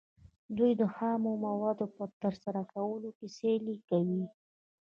[0.57, 4.23] دوی د خامو موادو په ترلاسه کولو کې سیالي کوي